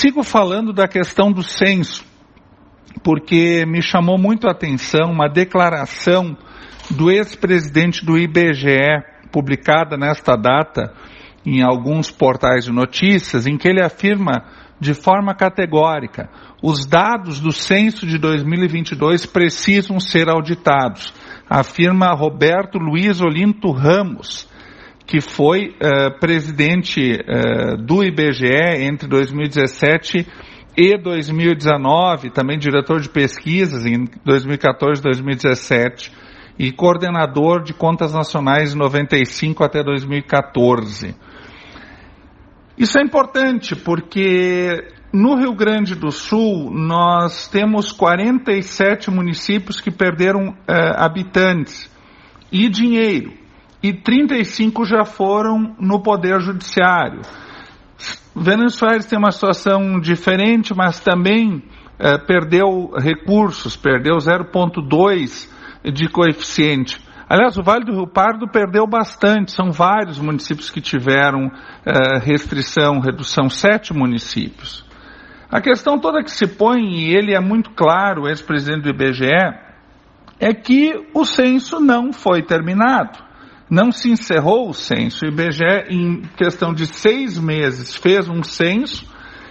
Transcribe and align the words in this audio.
sigo 0.00 0.22
falando 0.22 0.72
da 0.72 0.88
questão 0.88 1.30
do 1.30 1.42
censo, 1.42 2.02
porque 3.04 3.66
me 3.66 3.82
chamou 3.82 4.16
muito 4.16 4.48
a 4.48 4.52
atenção 4.52 5.12
uma 5.12 5.28
declaração 5.28 6.34
do 6.90 7.10
ex-presidente 7.10 8.04
do 8.04 8.16
IBGE, 8.16 9.04
publicada 9.30 9.98
nesta 9.98 10.36
data 10.36 10.94
em 11.44 11.62
alguns 11.62 12.10
portais 12.10 12.64
de 12.64 12.72
notícias, 12.72 13.46
em 13.46 13.58
que 13.58 13.68
ele 13.68 13.84
afirma 13.84 14.46
de 14.80 14.94
forma 14.94 15.34
categórica: 15.34 16.30
os 16.62 16.86
dados 16.86 17.38
do 17.38 17.52
censo 17.52 18.06
de 18.06 18.16
2022 18.16 19.26
precisam 19.26 20.00
ser 20.00 20.30
auditados, 20.30 21.12
afirma 21.46 22.14
Roberto 22.14 22.78
Luiz 22.78 23.20
Olinto 23.20 23.70
Ramos, 23.70 24.48
que 25.10 25.20
foi 25.20 25.70
uh, 25.70 26.20
presidente 26.20 27.00
uh, 27.00 27.76
do 27.76 28.04
IBGE 28.04 28.78
entre 28.78 29.08
2017 29.08 30.24
e 30.76 30.96
2019, 30.96 32.30
também 32.30 32.56
diretor 32.56 33.00
de 33.00 33.08
pesquisas 33.08 33.84
em 33.84 34.04
2014 34.24 35.00
e 35.00 35.02
2017 35.02 36.12
e 36.56 36.70
coordenador 36.70 37.64
de 37.64 37.74
contas 37.74 38.12
nacionais 38.14 38.70
de 38.70 38.78
95 38.78 39.64
até 39.64 39.82
2014. 39.82 41.16
Isso 42.78 42.96
é 42.96 43.02
importante 43.02 43.74
porque 43.74 44.92
no 45.12 45.34
Rio 45.34 45.56
Grande 45.56 45.96
do 45.96 46.12
Sul 46.12 46.70
nós 46.70 47.48
temos 47.48 47.90
47 47.90 49.10
municípios 49.10 49.80
que 49.80 49.90
perderam 49.90 50.56
eh, 50.68 50.92
habitantes 50.96 51.90
e 52.52 52.68
dinheiro, 52.68 53.39
e 53.82 53.92
35 53.92 54.84
já 54.84 55.04
foram 55.04 55.74
no 55.78 56.02
Poder 56.02 56.40
Judiciário. 56.40 57.22
Venezuela 58.34 59.02
tem 59.02 59.18
uma 59.18 59.32
situação 59.32 59.98
diferente, 60.00 60.74
mas 60.74 61.00
também 61.00 61.62
eh, 61.98 62.18
perdeu 62.18 62.92
recursos, 62.96 63.76
perdeu 63.76 64.16
0,2 64.16 65.48
de 65.92 66.08
coeficiente. 66.08 67.00
Aliás, 67.28 67.56
o 67.56 67.62
Vale 67.62 67.84
do 67.84 67.92
Rio 67.92 68.08
Pardo 68.08 68.48
perdeu 68.48 68.86
bastante, 68.88 69.52
são 69.52 69.70
vários 69.70 70.18
municípios 70.18 70.68
que 70.68 70.80
tiveram 70.80 71.46
uh, 71.46 72.18
restrição, 72.20 72.98
redução, 72.98 73.48
sete 73.48 73.94
municípios. 73.94 74.84
A 75.48 75.60
questão 75.60 75.96
toda 76.00 76.24
que 76.24 76.30
se 76.30 76.48
põe, 76.48 76.80
e 76.82 77.14
ele 77.14 77.32
é 77.32 77.38
muito 77.38 77.70
claro, 77.70 78.26
ex-presidente 78.26 78.82
do 78.82 78.90
IBGE, 78.90 79.30
é 80.40 80.52
que 80.52 81.08
o 81.14 81.24
censo 81.24 81.78
não 81.78 82.12
foi 82.12 82.42
terminado. 82.42 83.29
Não 83.70 83.92
se 83.92 84.10
encerrou 84.10 84.68
o 84.68 84.74
censo. 84.74 85.24
O 85.24 85.28
IBGE, 85.28 85.86
em 85.88 86.22
questão 86.36 86.74
de 86.74 86.86
seis 86.86 87.38
meses, 87.38 87.94
fez 87.94 88.28
um 88.28 88.42
censo 88.42 89.06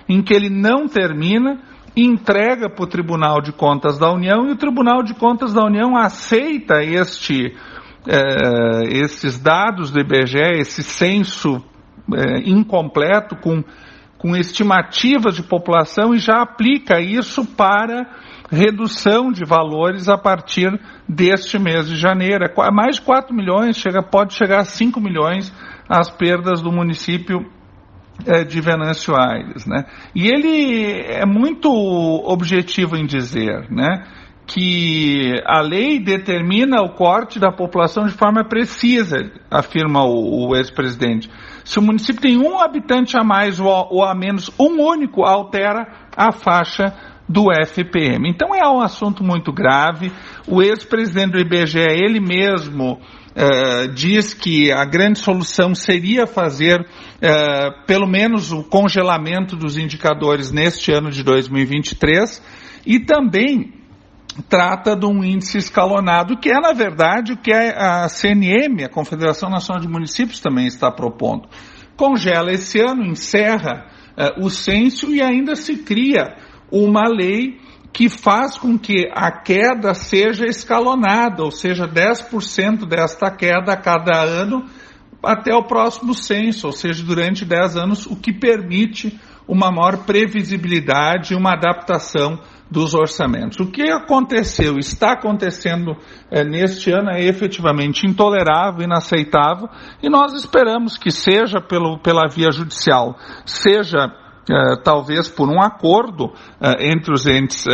em 0.09 0.21
que 0.21 0.33
ele 0.33 0.49
não 0.49 0.87
termina 0.87 1.61
entrega 1.95 2.69
para 2.69 2.83
o 2.83 2.87
Tribunal 2.87 3.41
de 3.41 3.51
Contas 3.51 3.97
da 3.97 4.11
União 4.11 4.47
e 4.47 4.51
o 4.51 4.57
Tribunal 4.57 5.03
de 5.03 5.13
Contas 5.13 5.53
da 5.53 5.63
União 5.63 5.95
aceita 5.95 6.83
este, 6.83 7.55
é, 8.07 8.83
esses 9.03 9.39
dados 9.39 9.91
do 9.91 9.99
IBGE, 9.99 10.59
esse 10.59 10.83
censo 10.83 11.63
é, 12.13 12.39
incompleto 12.49 13.35
com, 13.35 13.63
com 14.19 14.35
estimativas 14.35 15.35
de 15.35 15.41
população 15.41 16.13
e 16.13 16.19
já 16.19 16.41
aplica 16.41 16.99
isso 16.99 17.45
para 17.45 18.05
redução 18.51 19.31
de 19.31 19.45
valores 19.45 20.09
a 20.09 20.17
partir 20.17 20.69
deste 21.07 21.57
mês 21.57 21.87
de 21.87 21.95
janeiro. 21.95 22.43
É 22.45 22.71
mais 22.71 22.97
de 22.97 23.01
4 23.01 23.33
milhões, 23.33 23.77
chega, 23.77 24.03
pode 24.03 24.33
chegar 24.33 24.59
a 24.59 24.65
5 24.65 24.99
milhões 24.99 25.51
as 25.87 26.11
perdas 26.11 26.61
do 26.61 26.71
município 26.71 27.49
é, 28.25 28.43
de 28.43 28.59
Venâncio 28.59 29.15
Aires, 29.15 29.65
né? 29.65 29.85
E 30.13 30.27
ele 30.27 31.01
é 31.07 31.25
muito 31.25 31.69
objetivo 31.71 32.97
em 32.97 33.05
dizer, 33.05 33.71
né? 33.71 34.05
Que 34.49 35.39
a 35.45 35.61
lei 35.61 35.99
determina 35.99 36.81
o 36.81 36.89
corte 36.89 37.39
da 37.39 37.51
população 37.51 38.05
de 38.05 38.13
forma 38.13 38.43
precisa, 38.43 39.31
afirma 39.49 40.03
o, 40.03 40.47
o 40.49 40.55
ex-presidente. 40.55 41.29
Se 41.63 41.77
o 41.77 41.83
município 41.83 42.21
tem 42.21 42.35
um 42.35 42.59
habitante 42.59 43.15
a 43.15 43.23
mais 43.23 43.59
ou, 43.59 43.67
ou 43.91 44.03
a 44.03 44.15
menos, 44.15 44.49
um 44.59 44.81
único 44.81 45.23
altera 45.23 45.87
a 46.17 46.31
faixa 46.31 46.95
do 47.27 47.51
FPM. 47.53 48.27
Então 48.27 48.55
é 48.55 48.67
um 48.67 48.81
assunto 48.81 49.23
muito 49.23 49.53
grave. 49.53 50.11
O 50.47 50.63
ex-presidente 50.63 51.33
do 51.33 51.39
IBGE, 51.39 51.79
ele 51.79 52.19
mesmo, 52.19 52.99
Uh, 53.29 53.87
diz 53.93 54.33
que 54.33 54.69
a 54.71 54.83
grande 54.83 55.19
solução 55.19 55.73
seria 55.73 56.25
fazer 56.25 56.81
uh, 56.81 57.85
pelo 57.85 58.07
menos 58.07 58.51
o 58.51 58.63
congelamento 58.63 59.55
dos 59.55 59.77
indicadores 59.77 60.51
neste 60.51 60.91
ano 60.91 61.09
de 61.09 61.23
2023 61.23 62.43
e 62.85 62.99
também 62.99 63.78
trata 64.41 64.95
de 64.95 65.05
um 65.05 65.23
índice 65.23 65.57
escalonado, 65.57 66.37
que 66.37 66.49
é, 66.49 66.59
na 66.59 66.73
verdade, 66.73 67.33
o 67.33 67.37
que 67.37 67.51
a 67.51 68.07
CNM, 68.07 68.83
a 68.83 68.89
Confederação 68.89 69.49
Nacional 69.49 69.81
de 69.81 69.87
Municípios, 69.87 70.39
também 70.39 70.67
está 70.67 70.91
propondo. 70.91 71.47
Congela 71.95 72.51
esse 72.51 72.79
ano, 72.79 73.05
encerra 73.05 73.87
uh, 74.17 74.45
o 74.45 74.49
censo 74.49 75.13
e 75.13 75.21
ainda 75.21 75.55
se 75.55 75.77
cria 75.77 76.35
uma 76.71 77.07
lei 77.07 77.59
que 77.91 78.07
faz 78.07 78.57
com 78.57 78.77
que 78.77 79.09
a 79.13 79.31
queda 79.31 79.93
seja 79.93 80.45
escalonada, 80.45 81.43
ou 81.43 81.51
seja, 81.51 81.87
10% 81.87 82.87
desta 82.87 83.31
queda 83.31 83.73
a 83.73 83.77
cada 83.77 84.21
ano 84.21 84.65
até 85.21 85.53
o 85.53 85.63
próximo 85.63 86.13
censo, 86.13 86.67
ou 86.67 86.73
seja, 86.73 87.03
durante 87.03 87.43
10 87.43 87.75
anos, 87.75 88.05
o 88.05 88.15
que 88.15 88.31
permite 88.31 89.19
uma 89.49 89.71
maior 89.71 90.05
previsibilidade 90.05 91.33
e 91.33 91.35
uma 91.35 91.53
adaptação 91.53 92.39
dos 92.69 92.93
orçamentos. 92.93 93.59
O 93.59 93.71
que 93.71 93.89
aconteceu, 93.89 94.77
está 94.77 95.13
acontecendo 95.13 95.97
é, 96.29 96.43
neste 96.43 96.91
ano 96.91 97.09
é 97.09 97.25
efetivamente 97.25 98.05
intolerável, 98.05 98.83
inaceitável, 98.83 99.67
e 100.03 100.07
nós 100.07 100.33
esperamos 100.33 100.99
que 100.99 101.09
seja 101.09 101.59
pelo, 101.59 101.97
pela 101.97 102.27
via 102.29 102.51
judicial, 102.51 103.17
seja 103.43 104.13
é, 104.47 104.75
talvez 104.83 105.27
por 105.27 105.49
um 105.49 105.59
acordo 105.59 106.31
é, 106.61 106.91
entre 106.91 107.11
os 107.11 107.25
entes 107.25 107.65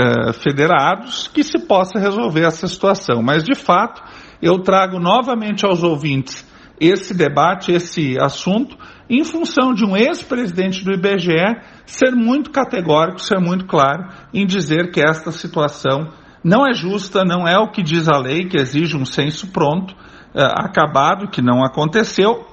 federados, 0.42 1.28
que 1.28 1.44
se 1.44 1.60
possa 1.68 2.00
resolver 2.00 2.46
essa 2.46 2.70
situação. 2.70 3.22
Mas, 3.22 3.44
de 3.44 3.54
fato, 3.54 4.02
eu 4.42 4.60
trago 4.60 4.98
novamente 4.98 5.66
aos 5.66 5.84
ouvintes 5.84 6.45
esse 6.80 7.14
debate, 7.14 7.72
esse 7.72 8.18
assunto, 8.20 8.78
em 9.10 9.24
função 9.24 9.74
de 9.74 9.86
um 9.86 9.96
ex-presidente 9.96 10.84
do 10.84 10.92
IBGE 10.92 11.58
ser 11.86 12.12
muito 12.12 12.52
categórico, 12.52 13.22
ser 13.22 13.40
muito 13.40 13.66
claro 13.66 14.10
em 14.34 14.46
dizer 14.46 14.92
que 14.92 15.02
esta 15.02 15.32
situação 15.32 16.12
não 16.44 16.68
é 16.68 16.74
justa, 16.74 17.24
não 17.24 17.48
é 17.48 17.58
o 17.58 17.72
que 17.72 17.82
diz 17.82 18.08
a 18.08 18.18
lei, 18.18 18.46
que 18.46 18.58
exige 18.58 18.96
um 18.96 19.06
censo 19.06 19.48
pronto, 19.48 19.94
uh, 19.94 20.66
acabado, 20.66 21.30
que 21.30 21.42
não 21.42 21.64
aconteceu, 21.64 22.46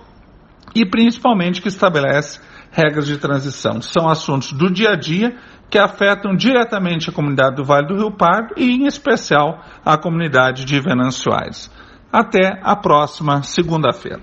e 0.75 0.87
principalmente 0.87 1.61
que 1.61 1.69
estabelece 1.69 2.41
regras 2.71 3.06
de 3.06 3.19
transição. 3.19 3.82
São 3.82 4.09
assuntos 4.09 4.53
do 4.53 4.71
dia 4.71 4.93
a 4.93 4.97
dia 4.97 5.37
que 5.71 5.78
afetam 5.78 6.34
diretamente 6.34 7.11
a 7.11 7.12
comunidade 7.12 7.56
do 7.56 7.65
Vale 7.65 7.87
do 7.87 7.97
Rio 7.97 8.16
Pardo 8.16 8.55
e, 8.56 8.72
em 8.72 8.87
especial, 8.87 9.62
a 9.84 9.97
comunidade 9.97 10.65
de 10.65 10.81
Venâncio 10.81 11.32
Aires. 11.32 11.71
Até 12.12 12.61
a 12.62 12.77
próxima 12.77 13.43
segunda-feira. 13.43 14.23